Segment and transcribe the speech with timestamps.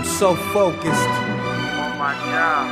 [0.00, 0.86] I'm so focused.
[0.88, 2.64] on my job,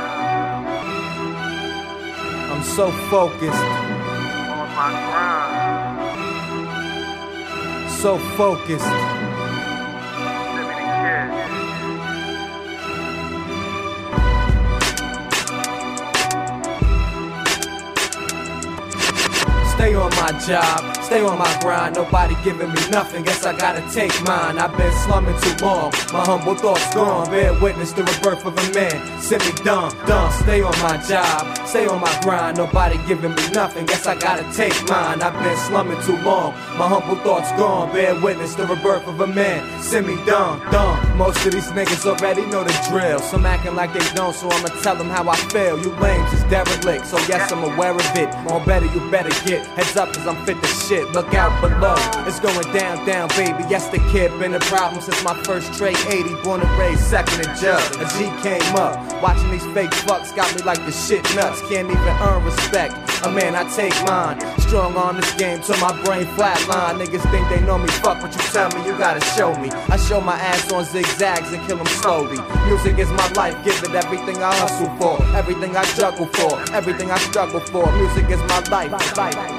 [2.51, 3.65] I'm so focused.
[4.57, 5.61] on my grind.
[7.91, 9.28] So focused.
[19.79, 21.95] Stay on my job, stay on my grind.
[21.95, 24.59] Nobody giving me nothing, guess I gotta take mine.
[24.59, 27.29] I've been slumming too long, my humble thoughts gone.
[27.29, 29.21] Bear witness to the birth of a man.
[29.21, 30.33] Send me dumb, dumb.
[30.43, 32.57] Stay on my job, stay on my grind.
[32.57, 35.21] Nobody giving me nothing, guess I gotta take mine.
[35.21, 37.89] I've been slumming too long, my humble thoughts gone.
[37.93, 39.63] Bear witness to the birth of a man.
[39.81, 41.17] Semi Don, dumb.
[41.17, 43.19] Most of these niggas already know the drill.
[43.19, 45.79] Some acting like they don't, so I'ma tell them how I feel.
[45.79, 48.27] You lames is derelict, so yes, I'm aware of it.
[48.51, 51.11] Or better, you better get heads up, cause I'm fit to shit.
[51.11, 51.95] Look out below,
[52.27, 53.63] it's going down, down, baby.
[53.69, 55.97] Yes, the kid been a problem since my first trade.
[56.07, 56.35] 80.
[56.43, 57.83] Born and raised, second in judge.
[57.97, 61.61] A G came up, watching these fake fucks got me like the shit nuts.
[61.69, 62.95] Can't even earn respect.
[63.25, 64.39] A man, I take mine.
[64.61, 67.03] Strong on this game till my brain flatline.
[67.03, 69.69] Niggas think they know me, fuck what you tell me, you gotta show me.
[69.89, 72.39] I show my ass on zigzags and kill them slowly.
[72.65, 77.11] Music is my life, give it everything I hustle for, everything I juggle for, everything
[77.11, 77.91] I struggle for.
[77.97, 79.58] Music is my life.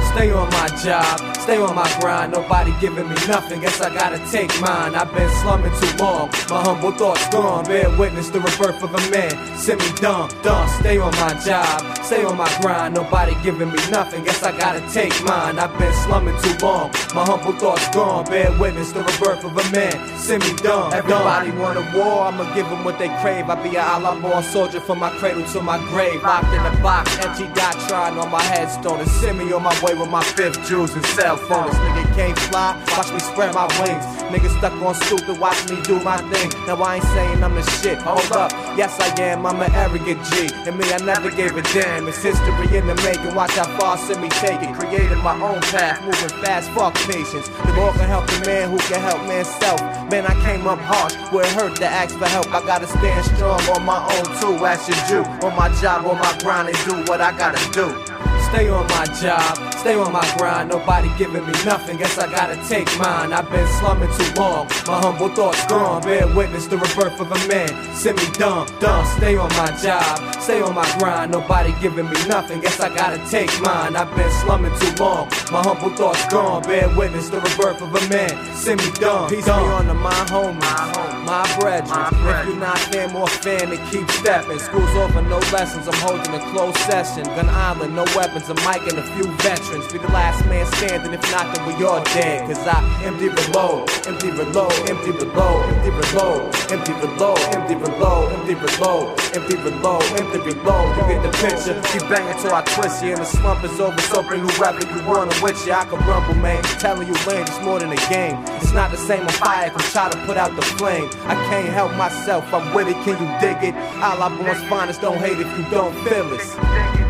[0.11, 2.33] Stay on my job, stay on my grind.
[2.33, 4.93] Nobody giving me nothing, guess I gotta take mine.
[4.93, 7.63] I've been slumming too long, my humble thoughts gone.
[7.63, 9.31] Bear witness to the rebirth of a man.
[9.57, 10.67] Semi Don, dumb.
[10.81, 12.95] Stay on my job, stay on my grind.
[12.95, 15.57] Nobody giving me nothing, guess I gotta take mine.
[15.57, 18.25] I've been slumming too long, my humble thoughts gone.
[18.25, 19.95] Bear witness to the rebirth of a man.
[20.17, 20.93] Semi Don.
[20.93, 23.49] Everybody want a war, I'ma give them what they crave.
[23.49, 26.21] I be a a la born soldier from my cradle to my grave.
[26.21, 28.99] Locked in a box, empty dot trying on my headstone.
[28.99, 31.67] And send me on my way with my fifth jewels and cell phone.
[31.67, 34.03] This nigga can't fly, watch me spread my wings.
[34.33, 36.49] Nigga stuck on stupid, watch me do my thing.
[36.65, 38.51] Now I ain't saying I'm the shit, hold up.
[38.75, 40.49] Yes I am, I'm an arrogant G.
[40.65, 42.07] And me, I never gave a damn.
[42.07, 44.73] It's history in the making, watch how far send me take it.
[44.73, 47.47] Created my own path, moving fast, fuck patience.
[47.47, 49.79] The Lord can help the man who can help man's self.
[50.09, 52.47] Man, I came up harsh, where it hurt to ask for help.
[52.47, 55.21] I gotta stand strong on my own too, as should you.
[55.45, 58.30] On my job, on my grind, and do what I gotta do.
[58.51, 60.69] Stay on my job, stay on my grind.
[60.69, 63.31] Nobody giving me nothing, guess I gotta take mine.
[63.31, 66.01] I've been slumming too long, my humble thoughts gone.
[66.01, 67.69] Bear witness the rebirth of a man.
[67.95, 69.05] Semi Don, dumb.
[69.17, 71.31] Stay on my job, stay on my grind.
[71.31, 73.95] Nobody giving me nothing, guess I gotta take mine.
[73.95, 76.63] I've been slumming too long, my humble thoughts gone.
[76.63, 78.35] Bear witness the rebirth of a man.
[78.53, 82.07] Semi Don, peace be on to my homies, my brethren.
[82.11, 84.59] If you're not fan, more fan, then keep stepping.
[84.59, 85.87] School's over, no lessons.
[85.87, 87.23] I'm holding a closed session.
[87.35, 89.91] Gun Island, no weapons, a mic and a few veterans.
[89.91, 92.47] Be the last man standing, if not, then we all dead.
[92.47, 98.55] Cause I empty reload, empty reload, empty reload, empty reload, empty reload, empty reload, empty
[98.55, 100.97] reload, empty reload, empty reload.
[100.97, 103.11] You get the picture, keep banging till I twist you.
[103.11, 105.73] And the slump is over, so bring whoever you want with you.
[105.73, 106.63] I can rumble, man.
[106.79, 108.37] Telling you, lame, it's more than a game.
[108.61, 111.10] It's not the same on fire, can try to put out the flame.
[111.25, 113.75] I can't help myself, I'm with it, can you dig it?
[114.01, 117.00] All I born's finest, don't hate if you don't feel it.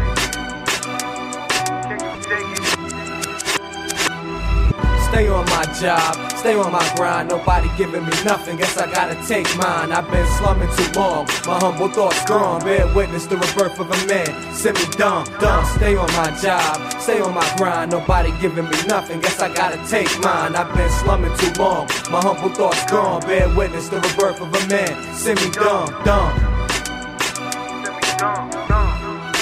[5.11, 7.27] Stay on my job, stay on my grind.
[7.27, 9.91] Nobody giving me nothing, guess I gotta take mine.
[9.91, 12.61] I've been slumming too long, my humble thoughts gone.
[12.61, 14.53] Bear witness the rebirth of a man.
[14.53, 15.65] Semi Don, dumb.
[15.75, 17.91] Stay on my job, stay on my grind.
[17.91, 20.55] Nobody giving me nothing, guess I gotta take mine.
[20.55, 23.19] I've been slumming too long, my humble thoughts gone.
[23.23, 24.95] Bear witness the rebirth of a man.
[25.13, 26.37] Semi Don, dumb.
[27.83, 29.33] Me dumb, dumb.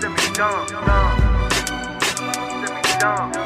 [0.00, 1.18] Semi Don, dumb.
[2.64, 3.41] Semi Don.